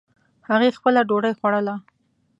هغې 0.49 0.69
خپله 0.77 1.01
ډوډۍ 1.09 1.33
خوړله 1.39 1.75